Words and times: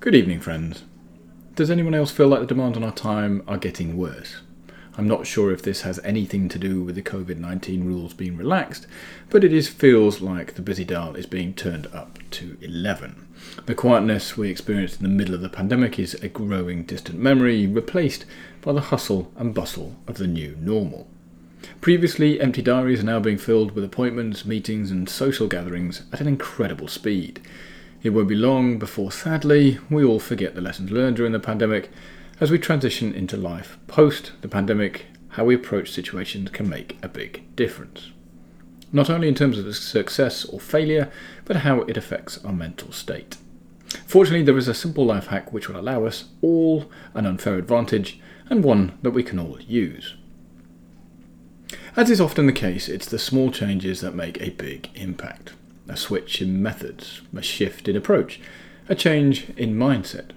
Good 0.00 0.14
evening, 0.14 0.40
friends. 0.40 0.84
Does 1.56 1.70
anyone 1.70 1.92
else 1.92 2.10
feel 2.10 2.28
like 2.28 2.40
the 2.40 2.46
demands 2.46 2.78
on 2.78 2.82
our 2.82 2.90
time 2.90 3.42
are 3.46 3.58
getting 3.58 3.98
worse? 3.98 4.36
I'm 4.96 5.06
not 5.06 5.26
sure 5.26 5.52
if 5.52 5.60
this 5.60 5.82
has 5.82 6.00
anything 6.02 6.48
to 6.48 6.58
do 6.58 6.82
with 6.82 6.94
the 6.94 7.02
COVID 7.02 7.36
19 7.36 7.84
rules 7.84 8.14
being 8.14 8.38
relaxed, 8.38 8.86
but 9.28 9.44
it 9.44 9.52
is, 9.52 9.68
feels 9.68 10.22
like 10.22 10.54
the 10.54 10.62
busy 10.62 10.86
dial 10.86 11.16
is 11.16 11.26
being 11.26 11.52
turned 11.52 11.86
up 11.88 12.18
to 12.30 12.56
11. 12.62 13.28
The 13.66 13.74
quietness 13.74 14.38
we 14.38 14.48
experienced 14.48 15.00
in 15.00 15.02
the 15.02 15.10
middle 15.10 15.34
of 15.34 15.42
the 15.42 15.50
pandemic 15.50 15.98
is 15.98 16.14
a 16.14 16.30
growing 16.30 16.84
distant 16.84 17.18
memory, 17.18 17.66
replaced 17.66 18.24
by 18.62 18.72
the 18.72 18.80
hustle 18.80 19.30
and 19.36 19.52
bustle 19.52 19.96
of 20.06 20.16
the 20.16 20.26
new 20.26 20.56
normal. 20.58 21.08
Previously, 21.82 22.40
empty 22.40 22.62
diaries 22.62 23.00
are 23.00 23.04
now 23.04 23.20
being 23.20 23.36
filled 23.36 23.72
with 23.72 23.84
appointments, 23.84 24.46
meetings, 24.46 24.90
and 24.90 25.10
social 25.10 25.46
gatherings 25.46 26.04
at 26.10 26.22
an 26.22 26.26
incredible 26.26 26.88
speed. 26.88 27.42
It 28.02 28.10
won't 28.10 28.28
be 28.28 28.34
long 28.34 28.78
before, 28.78 29.12
sadly, 29.12 29.78
we 29.90 30.02
all 30.02 30.20
forget 30.20 30.54
the 30.54 30.62
lessons 30.62 30.90
learned 30.90 31.16
during 31.16 31.32
the 31.32 31.38
pandemic 31.38 31.90
as 32.40 32.50
we 32.50 32.58
transition 32.58 33.12
into 33.12 33.36
life 33.36 33.76
post 33.88 34.32
the 34.40 34.48
pandemic. 34.48 35.06
How 35.34 35.44
we 35.44 35.54
approach 35.54 35.92
situations 35.92 36.50
can 36.50 36.68
make 36.68 36.98
a 37.02 37.08
big 37.08 37.54
difference. 37.54 38.10
Not 38.90 39.10
only 39.10 39.28
in 39.28 39.34
terms 39.34 39.58
of 39.58 39.76
success 39.76 40.44
or 40.46 40.58
failure, 40.58 41.12
but 41.44 41.56
how 41.56 41.82
it 41.82 41.96
affects 41.98 42.42
our 42.44 42.54
mental 42.54 42.90
state. 42.90 43.36
Fortunately, 44.06 44.42
there 44.42 44.56
is 44.56 44.66
a 44.66 44.74
simple 44.74 45.04
life 45.04 45.26
hack 45.26 45.52
which 45.52 45.68
will 45.68 45.78
allow 45.78 46.04
us 46.06 46.24
all 46.40 46.90
an 47.14 47.26
unfair 47.26 47.56
advantage 47.56 48.18
and 48.48 48.64
one 48.64 48.98
that 49.02 49.12
we 49.12 49.22
can 49.22 49.38
all 49.38 49.60
use. 49.60 50.16
As 51.96 52.10
is 52.10 52.20
often 52.20 52.46
the 52.46 52.52
case, 52.52 52.88
it's 52.88 53.06
the 53.06 53.18
small 53.18 53.52
changes 53.52 54.00
that 54.00 54.14
make 54.14 54.40
a 54.40 54.50
big 54.50 54.88
impact 54.94 55.52
a 55.90 55.96
switch 55.96 56.40
in 56.40 56.62
methods, 56.62 57.20
a 57.36 57.42
shift 57.42 57.88
in 57.88 57.96
approach, 57.96 58.40
a 58.88 58.94
change 58.94 59.50
in 59.56 59.74
mindset. 59.74 60.30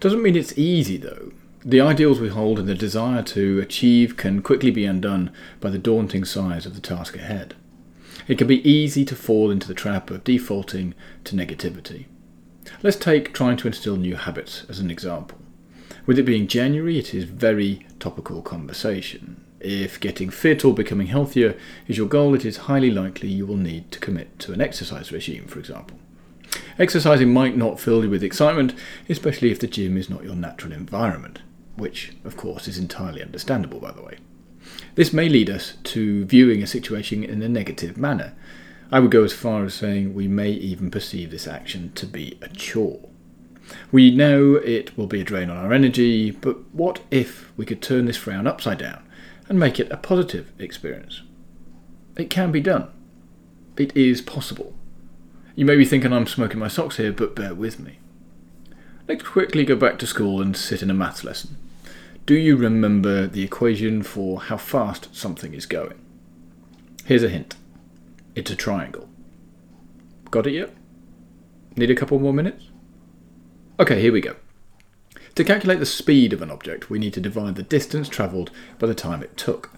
Doesn't 0.00 0.22
mean 0.22 0.36
it's 0.36 0.56
easy 0.58 0.96
though. 0.96 1.32
The 1.64 1.80
ideals 1.80 2.20
we 2.20 2.28
hold 2.28 2.58
and 2.58 2.68
the 2.68 2.74
desire 2.74 3.22
to 3.24 3.60
achieve 3.60 4.16
can 4.16 4.42
quickly 4.42 4.70
be 4.70 4.84
undone 4.84 5.32
by 5.60 5.70
the 5.70 5.78
daunting 5.78 6.24
size 6.24 6.66
of 6.66 6.74
the 6.74 6.80
task 6.80 7.16
ahead. 7.16 7.54
It 8.28 8.38
can 8.38 8.46
be 8.46 8.68
easy 8.68 9.04
to 9.06 9.16
fall 9.16 9.50
into 9.50 9.66
the 9.66 9.74
trap 9.74 10.10
of 10.10 10.22
defaulting 10.22 10.94
to 11.24 11.34
negativity. 11.34 12.06
Let's 12.82 12.96
take 12.96 13.32
trying 13.32 13.56
to 13.58 13.66
instill 13.66 13.96
new 13.96 14.16
habits 14.16 14.64
as 14.68 14.78
an 14.78 14.90
example. 14.90 15.38
With 16.06 16.18
it 16.18 16.24
being 16.24 16.46
January, 16.46 16.98
it 16.98 17.12
is 17.12 17.24
very 17.24 17.86
topical 17.98 18.42
conversation. 18.42 19.44
If 19.60 19.98
getting 19.98 20.30
fit 20.30 20.64
or 20.64 20.72
becoming 20.72 21.08
healthier 21.08 21.56
is 21.88 21.96
your 21.96 22.06
goal, 22.06 22.34
it 22.34 22.44
is 22.44 22.68
highly 22.68 22.90
likely 22.90 23.28
you 23.28 23.44
will 23.44 23.56
need 23.56 23.90
to 23.90 23.98
commit 23.98 24.38
to 24.40 24.52
an 24.52 24.60
exercise 24.60 25.10
regime, 25.10 25.46
for 25.46 25.58
example. 25.58 25.98
Exercising 26.78 27.32
might 27.32 27.56
not 27.56 27.80
fill 27.80 28.04
you 28.04 28.10
with 28.10 28.22
excitement, 28.22 28.72
especially 29.08 29.50
if 29.50 29.58
the 29.58 29.66
gym 29.66 29.96
is 29.96 30.08
not 30.08 30.22
your 30.22 30.36
natural 30.36 30.72
environment, 30.72 31.40
which, 31.76 32.12
of 32.24 32.36
course, 32.36 32.68
is 32.68 32.78
entirely 32.78 33.20
understandable, 33.20 33.80
by 33.80 33.90
the 33.90 34.02
way. 34.02 34.18
This 34.94 35.12
may 35.12 35.28
lead 35.28 35.50
us 35.50 35.74
to 35.84 36.24
viewing 36.26 36.62
a 36.62 36.66
situation 36.66 37.24
in 37.24 37.42
a 37.42 37.48
negative 37.48 37.96
manner. 37.96 38.34
I 38.92 39.00
would 39.00 39.10
go 39.10 39.24
as 39.24 39.32
far 39.32 39.64
as 39.64 39.74
saying 39.74 40.14
we 40.14 40.28
may 40.28 40.50
even 40.50 40.90
perceive 40.90 41.30
this 41.30 41.48
action 41.48 41.92
to 41.96 42.06
be 42.06 42.38
a 42.40 42.48
chore. 42.48 43.08
We 43.90 44.10
know 44.14 44.54
it 44.54 44.96
will 44.96 45.06
be 45.06 45.20
a 45.20 45.24
drain 45.24 45.50
on 45.50 45.56
our 45.56 45.72
energy, 45.72 46.30
but 46.30 46.72
what 46.72 47.00
if 47.10 47.52
we 47.56 47.66
could 47.66 47.82
turn 47.82 48.06
this 48.06 48.16
frown 48.16 48.46
upside 48.46 48.78
down 48.78 49.02
and 49.48 49.58
make 49.58 49.80
it 49.80 49.90
a 49.90 49.96
positive 49.96 50.52
experience. 50.58 51.22
It 52.16 52.30
can 52.30 52.52
be 52.52 52.60
done. 52.60 52.88
It 53.76 53.96
is 53.96 54.20
possible. 54.20 54.74
You 55.54 55.64
may 55.64 55.76
be 55.76 55.84
thinking 55.84 56.12
I'm 56.12 56.26
smoking 56.26 56.60
my 56.60 56.68
socks 56.68 56.96
here, 56.96 57.12
but 57.12 57.34
bear 57.34 57.54
with 57.54 57.80
me. 57.80 57.98
Let's 59.08 59.22
quickly 59.22 59.64
go 59.64 59.74
back 59.74 59.98
to 59.98 60.06
school 60.06 60.42
and 60.42 60.56
sit 60.56 60.82
in 60.82 60.90
a 60.90 60.94
maths 60.94 61.24
lesson. 61.24 61.56
Do 62.26 62.34
you 62.34 62.56
remember 62.56 63.26
the 63.26 63.42
equation 63.42 64.02
for 64.02 64.42
how 64.42 64.58
fast 64.58 65.14
something 65.16 65.54
is 65.54 65.64
going? 65.64 65.98
Here's 67.06 67.22
a 67.22 67.28
hint 67.30 67.56
it's 68.34 68.50
a 68.50 68.56
triangle. 68.56 69.08
Got 70.30 70.46
it 70.46 70.52
yet? 70.52 70.74
Need 71.74 71.90
a 71.90 71.94
couple 71.94 72.18
more 72.18 72.34
minutes? 72.34 72.66
Okay, 73.80 74.00
here 74.00 74.12
we 74.12 74.20
go. 74.20 74.36
To 75.38 75.44
calculate 75.44 75.78
the 75.78 75.86
speed 75.86 76.32
of 76.32 76.42
an 76.42 76.50
object, 76.50 76.90
we 76.90 76.98
need 76.98 77.14
to 77.14 77.20
divide 77.20 77.54
the 77.54 77.62
distance 77.62 78.08
travelled 78.08 78.50
by 78.80 78.88
the 78.88 78.94
time 78.94 79.22
it 79.22 79.36
took. 79.36 79.70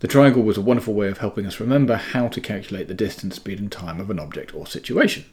The 0.00 0.06
triangle 0.06 0.42
was 0.42 0.58
a 0.58 0.60
wonderful 0.60 0.92
way 0.92 1.08
of 1.08 1.16
helping 1.16 1.46
us 1.46 1.58
remember 1.58 1.96
how 1.96 2.28
to 2.28 2.38
calculate 2.38 2.86
the 2.86 2.92
distance, 2.92 3.36
speed, 3.36 3.60
and 3.60 3.72
time 3.72 3.98
of 3.98 4.10
an 4.10 4.20
object 4.20 4.54
or 4.54 4.66
situation. 4.66 5.24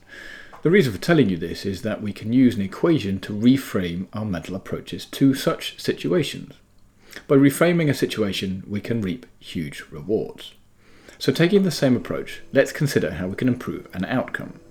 The 0.62 0.72
reason 0.72 0.94
for 0.94 1.00
telling 1.00 1.28
you 1.28 1.36
this 1.36 1.66
is 1.66 1.82
that 1.82 2.02
we 2.02 2.14
can 2.14 2.32
use 2.32 2.56
an 2.56 2.62
equation 2.62 3.20
to 3.20 3.34
reframe 3.34 4.08
our 4.14 4.24
mental 4.24 4.56
approaches 4.56 5.04
to 5.04 5.34
such 5.34 5.78
situations. 5.78 6.54
By 7.28 7.36
reframing 7.36 7.90
a 7.90 7.94
situation, 7.94 8.64
we 8.70 8.80
can 8.80 9.02
reap 9.02 9.26
huge 9.38 9.84
rewards. 9.92 10.54
So, 11.20 11.34
taking 11.34 11.64
the 11.64 11.72
same 11.72 11.98
approach, 11.98 12.40
let's 12.54 12.72
consider 12.72 13.16
how 13.16 13.28
we 13.28 13.36
can 13.36 13.50
improve 13.50 13.94
an 13.94 14.06
outcome. 14.06 14.62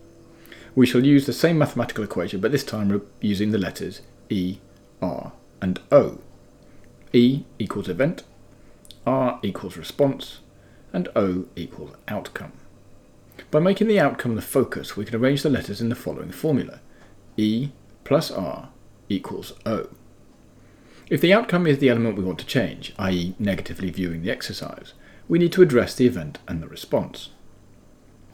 We 0.75 0.87
shall 0.87 1.05
use 1.05 1.27
the 1.27 1.35
same 1.35 1.59
mathematical 1.59 2.03
equation, 2.03 2.41
but 2.41 2.51
this 2.51 2.65
time 2.65 3.03
using 3.21 3.51
the 3.51 3.59
letters 3.59 4.01
E, 4.31 4.56
R, 5.03 5.33
and 5.61 5.81
O. 5.93 6.19
E 7.12 7.45
equals 7.59 7.89
event, 7.89 8.25
R 9.07 9.39
equals 9.43 9.77
response, 9.77 10.41
and 10.93 11.09
O 11.15 11.47
equals 11.55 11.95
outcome. 12.09 12.53
By 13.51 13.61
making 13.61 13.89
the 13.89 14.01
outcome 14.01 14.35
the 14.35 14.43
focus, 14.43 14.97
we 14.97 15.05
can 15.05 15.17
arrange 15.17 15.43
the 15.43 15.51
letters 15.51 15.81
in 15.81 15.89
the 15.89 15.95
following 15.95 16.31
formula 16.31 16.81
E 17.37 17.71
plus 18.05 18.31
R 18.31 18.71
equals 19.09 19.53
O. 19.65 19.89
If 21.09 21.21
the 21.21 21.33
outcome 21.33 21.67
is 21.67 21.79
the 21.79 21.89
element 21.89 22.17
we 22.17 22.25
want 22.25 22.41
to 22.41 22.47
change, 22.47 22.93
i.e., 22.99 23.35
negatively 23.39 23.91
viewing 23.91 24.23
the 24.23 24.31
exercise, 24.31 24.95
we 25.29 25.39
need 25.39 25.53
to 25.53 25.62
address 25.62 25.95
the 25.95 26.06
event 26.06 26.39
and 26.49 26.62
the 26.62 26.69
response. 26.69 27.31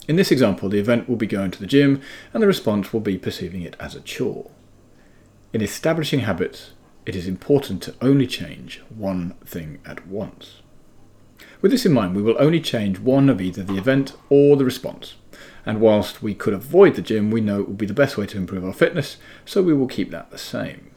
In 0.08 0.16
this 0.16 0.30
example, 0.30 0.68
the 0.68 0.78
event 0.78 1.08
will 1.08 1.16
be 1.16 1.26
going 1.26 1.50
to 1.50 1.60
the 1.60 1.66
gym, 1.66 2.00
and 2.32 2.42
the 2.42 2.46
response 2.46 2.92
will 2.92 3.00
be 3.00 3.18
perceiving 3.18 3.62
it 3.62 3.76
as 3.78 3.94
a 3.94 4.00
chore. 4.00 4.50
In 5.52 5.60
establishing 5.60 6.20
habits, 6.20 6.70
it 7.04 7.14
is 7.14 7.28
important 7.28 7.82
to 7.82 7.94
only 8.00 8.26
change 8.26 8.80
one 8.88 9.34
thing 9.44 9.80
at 9.84 10.06
once. 10.06 10.62
With 11.60 11.72
this 11.72 11.84
in 11.84 11.92
mind, 11.92 12.16
we 12.16 12.22
will 12.22 12.36
only 12.38 12.60
change 12.60 12.98
one 12.98 13.28
of 13.28 13.38
either 13.38 13.62
the 13.62 13.76
event 13.76 14.14
or 14.30 14.56
the 14.56 14.64
response. 14.64 15.16
And 15.66 15.78
whilst 15.80 16.22
we 16.22 16.34
could 16.34 16.54
avoid 16.54 16.94
the 16.94 17.02
gym, 17.02 17.30
we 17.30 17.42
know 17.42 17.60
it 17.60 17.68
would 17.68 17.76
be 17.76 17.86
the 17.86 17.92
best 17.92 18.16
way 18.16 18.26
to 18.26 18.38
improve 18.38 18.64
our 18.64 18.72
fitness, 18.72 19.18
so 19.44 19.62
we 19.62 19.74
will 19.74 19.86
keep 19.86 20.10
that 20.10 20.30
the 20.30 20.38
same. 20.38 20.90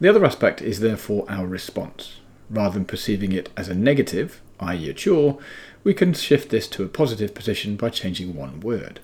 The 0.00 0.08
other 0.08 0.24
aspect 0.24 0.62
is 0.62 0.78
therefore 0.78 1.26
our 1.28 1.46
response. 1.46 2.20
Rather 2.48 2.74
than 2.74 2.84
perceiving 2.84 3.32
it 3.32 3.50
as 3.56 3.68
a 3.68 3.74
negative, 3.74 4.40
i.e., 4.60 4.88
a 4.88 4.94
chore, 4.94 5.38
we 5.82 5.94
can 5.94 6.14
shift 6.14 6.50
this 6.50 6.68
to 6.68 6.84
a 6.84 6.88
positive 6.88 7.34
position 7.34 7.74
by 7.74 7.90
changing 7.90 8.36
one 8.36 8.60
word. 8.60 9.00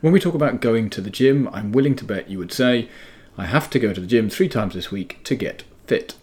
When 0.00 0.12
we 0.12 0.20
talk 0.20 0.34
about 0.34 0.62
going 0.62 0.88
to 0.90 1.02
the 1.02 1.10
gym, 1.10 1.48
I'm 1.52 1.70
willing 1.70 1.96
to 1.96 2.04
bet 2.04 2.30
you 2.30 2.38
would 2.38 2.52
say, 2.52 2.88
I 3.36 3.46
have 3.46 3.68
to 3.70 3.80
go 3.80 3.92
to 3.92 4.00
the 4.00 4.06
gym 4.06 4.30
three 4.30 4.48
times 4.48 4.74
this 4.74 4.92
week 4.92 5.22
to 5.24 5.34
get 5.34 5.64
fit. 5.86 6.14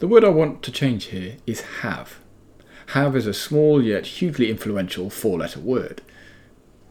The 0.00 0.08
word 0.08 0.24
I 0.24 0.30
want 0.30 0.62
to 0.64 0.72
change 0.72 1.06
here 1.06 1.36
is 1.46 1.60
have. 1.82 2.18
Have 2.88 3.14
is 3.14 3.26
a 3.26 3.34
small 3.34 3.82
yet 3.82 4.06
hugely 4.06 4.50
influential 4.50 5.10
four 5.10 5.38
letter 5.38 5.60
word. 5.60 6.02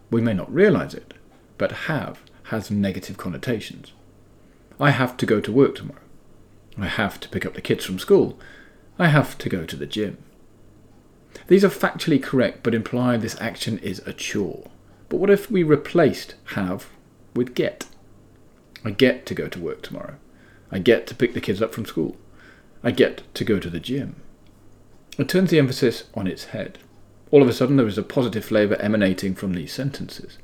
We 0.09 0.21
may 0.21 0.33
not 0.33 0.53
realise 0.53 0.93
it, 0.93 1.13
but 1.57 1.71
have 1.71 2.21
has 2.43 2.71
negative 2.71 3.17
connotations. 3.17 3.91
I 4.79 4.91
have 4.91 5.17
to 5.17 5.25
go 5.25 5.41
to 5.41 5.51
work 5.51 5.75
tomorrow. 5.75 5.99
I 6.77 6.87
have 6.87 7.19
to 7.19 7.29
pick 7.29 7.45
up 7.45 7.55
the 7.55 7.61
kids 7.61 7.83
from 7.83 7.99
school. 7.99 8.39
I 8.97 9.07
have 9.07 9.37
to 9.39 9.49
go 9.49 9.65
to 9.65 9.75
the 9.75 9.87
gym. 9.87 10.17
These 11.47 11.65
are 11.65 11.69
factually 11.69 12.21
correct 12.23 12.63
but 12.63 12.75
imply 12.75 13.17
this 13.17 13.39
action 13.41 13.77
is 13.79 13.99
a 14.05 14.13
chore. 14.13 14.69
But 15.09 15.17
what 15.17 15.29
if 15.29 15.51
we 15.51 15.63
replaced 15.63 16.35
have 16.53 16.87
with 17.35 17.55
get? 17.55 17.86
I 18.83 18.91
get 18.91 19.25
to 19.27 19.35
go 19.35 19.47
to 19.47 19.59
work 19.59 19.81
tomorrow. 19.81 20.15
I 20.71 20.79
get 20.79 21.07
to 21.07 21.15
pick 21.15 21.33
the 21.33 21.41
kids 21.41 21.61
up 21.61 21.73
from 21.73 21.85
school. 21.85 22.17
I 22.83 22.91
get 22.91 23.23
to 23.35 23.43
go 23.43 23.59
to 23.59 23.69
the 23.69 23.79
gym. 23.79 24.17
It 25.17 25.29
turns 25.29 25.49
the 25.49 25.59
emphasis 25.59 26.05
on 26.13 26.27
its 26.27 26.45
head. 26.45 26.77
All 27.31 27.41
of 27.41 27.49
a 27.49 27.53
sudden, 27.53 27.77
there 27.77 27.87
is 27.87 27.97
a 27.97 28.03
positive 28.03 28.45
flavour 28.45 28.75
emanating 28.75 29.35
from 29.35 29.53
these 29.53 29.73
sentences. 29.73 30.37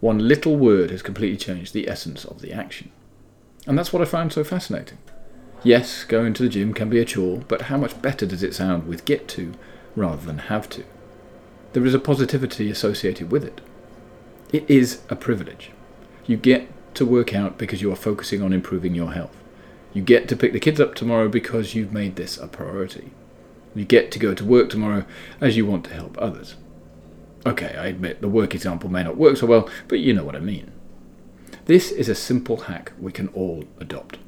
One 0.00 0.26
little 0.26 0.56
word 0.56 0.90
has 0.90 1.02
completely 1.02 1.36
changed 1.36 1.72
the 1.72 1.88
essence 1.88 2.24
of 2.24 2.40
the 2.40 2.52
action. 2.52 2.90
And 3.66 3.78
that's 3.78 3.92
what 3.92 4.02
I 4.02 4.06
find 4.06 4.32
so 4.32 4.44
fascinating. 4.44 4.98
Yes, 5.62 6.04
going 6.04 6.34
to 6.34 6.42
the 6.42 6.48
gym 6.48 6.74
can 6.74 6.88
be 6.88 7.00
a 7.00 7.04
chore, 7.04 7.38
but 7.48 7.62
how 7.62 7.76
much 7.76 8.00
better 8.00 8.26
does 8.26 8.42
it 8.42 8.54
sound 8.54 8.86
with 8.86 9.04
get 9.04 9.26
to 9.28 9.52
rather 9.94 10.24
than 10.24 10.38
have 10.38 10.68
to? 10.70 10.84
There 11.72 11.84
is 11.84 11.94
a 11.94 11.98
positivity 11.98 12.70
associated 12.70 13.30
with 13.30 13.44
it. 13.44 13.60
It 14.52 14.68
is 14.70 15.02
a 15.08 15.16
privilege. 15.16 15.72
You 16.26 16.36
get 16.36 16.68
to 16.96 17.06
work 17.06 17.34
out 17.34 17.58
because 17.58 17.80
you 17.80 17.92
are 17.92 17.96
focusing 17.96 18.42
on 18.42 18.52
improving 18.52 18.94
your 18.94 19.12
health. 19.12 19.36
You 19.92 20.02
get 20.02 20.28
to 20.28 20.36
pick 20.36 20.52
the 20.52 20.60
kids 20.60 20.80
up 20.80 20.94
tomorrow 20.94 21.28
because 21.28 21.74
you've 21.74 21.92
made 21.92 22.16
this 22.16 22.36
a 22.36 22.48
priority. 22.48 23.12
You 23.74 23.84
get 23.84 24.10
to 24.12 24.18
go 24.18 24.34
to 24.34 24.44
work 24.44 24.70
tomorrow 24.70 25.04
as 25.40 25.56
you 25.56 25.66
want 25.66 25.84
to 25.84 25.94
help 25.94 26.16
others. 26.18 26.56
Okay, 27.46 27.76
I 27.76 27.86
admit 27.86 28.20
the 28.20 28.28
work 28.28 28.54
example 28.54 28.90
may 28.90 29.04
not 29.04 29.16
work 29.16 29.36
so 29.36 29.46
well, 29.46 29.70
but 29.88 30.00
you 30.00 30.12
know 30.12 30.24
what 30.24 30.36
I 30.36 30.40
mean. 30.40 30.72
This 31.66 31.90
is 31.92 32.08
a 32.08 32.14
simple 32.14 32.56
hack 32.56 32.92
we 32.98 33.12
can 33.12 33.28
all 33.28 33.64
adopt. 33.78 34.18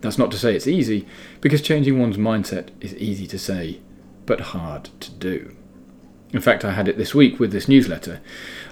That's 0.00 0.18
not 0.18 0.30
to 0.32 0.38
say 0.38 0.54
it's 0.54 0.66
easy, 0.66 1.06
because 1.40 1.60
changing 1.60 1.98
one's 1.98 2.16
mindset 2.16 2.68
is 2.80 2.94
easy 2.96 3.26
to 3.28 3.38
say, 3.38 3.80
but 4.26 4.40
hard 4.40 4.90
to 5.00 5.10
do. 5.10 5.56
In 6.30 6.40
fact, 6.40 6.64
I 6.64 6.72
had 6.72 6.88
it 6.88 6.98
this 6.98 7.14
week 7.14 7.40
with 7.40 7.52
this 7.52 7.68
newsletter. 7.68 8.20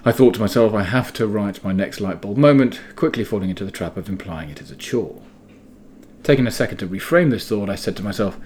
I 0.05 0.13
thought 0.13 0.35
to 0.35 0.41
myself, 0.41 0.75
I 0.75 0.83
have 0.83 1.13
to 1.15 1.27
write 1.27 1.65
my 1.65 1.73
next 1.73 2.01
light 2.01 2.21
bulb 2.21 2.37
moment, 2.37 2.81
quickly 2.97 3.25
falling 3.25 3.49
into 3.49 3.65
the 3.65 3.71
trap 3.71 3.97
of 3.97 4.09
implying 4.09 4.51
it 4.51 4.61
as 4.61 4.71
a 4.71 4.77
chore. 4.77 5.23
Taking 6.23 6.47
a 6.47 6.51
second 6.51 6.79
to 6.79 6.87
reframe 6.87 7.31
this 7.31 7.49
thought, 7.49 7.71
I 7.71 7.75
said 7.75 7.97
to 7.97 8.03
myself, 8.03 8.39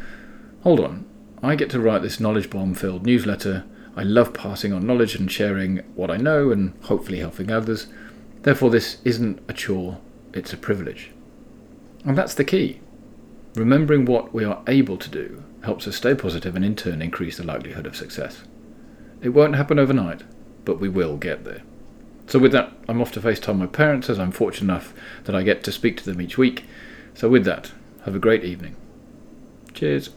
hold 0.63 0.79
on, 0.79 1.07
I 1.43 1.57
get 1.57 1.71
to 1.71 1.81
write 1.81 2.03
this 2.03 2.21
knowledge 2.21 2.51
bomb 2.51 2.75
filled 2.75 3.05
newsletter. 3.05 3.65
I 3.97 4.05
love 4.05 4.33
passing 4.33 4.73
on 4.73 4.87
knowledge 4.87 5.17
and 5.17 5.31
sharing 5.31 5.79
what 5.97 6.11
I 6.11 6.17
know 6.17 6.53
and 6.53 6.75
hopefully 6.85 7.19
helping 7.19 7.51
others. 7.51 7.89
Therefore, 8.43 8.71
this 8.71 8.99
isn't 9.05 9.41
a 9.49 9.53
chore, 9.53 9.99
it's 10.33 10.53
a 10.53 10.57
privilege. 10.57 11.11
And 12.05 12.17
that's 12.17 12.35
the 12.35 12.45
key. 12.45 12.81
Remembering 13.57 14.05
what 14.05 14.33
we 14.33 14.45
are 14.45 14.63
able 14.69 14.97
to 14.99 15.11
do 15.11 15.43
helps 15.65 15.89
us 15.89 15.97
stay 15.97 16.15
positive 16.15 16.55
and 16.55 16.65
in 16.65 16.77
turn 16.77 17.03
increase 17.03 17.39
the 17.39 17.45
likelihood 17.45 17.87
of 17.87 17.97
success. 17.97 18.43
It 19.23 19.31
won't 19.31 19.57
happen 19.57 19.79
overnight, 19.79 20.23
but 20.65 20.81
we 20.81 20.89
will 20.89 21.17
get 21.17 21.45
there. 21.45 21.63
So, 22.27 22.39
with 22.39 22.53
that, 22.53 22.73
I'm 22.89 23.03
off 23.03 23.13
to 23.13 23.21
FaceTime 23.21 23.59
my 23.59 23.67
parents 23.67 24.09
as 24.09 24.19
I'm 24.19 24.31
fortunate 24.31 24.73
enough 24.73 24.95
that 25.25 25.35
I 25.35 25.43
get 25.43 25.65
to 25.65 25.73
speak 25.73 25.97
to 25.99 26.05
them 26.05 26.21
each 26.21 26.39
week. 26.39 26.65
So, 27.15 27.29
with 27.29 27.45
that, 27.45 27.73
have 28.05 28.15
a 28.15 28.21
great 28.21 28.45
evening. 28.45 28.77
Cheers. 29.75 30.11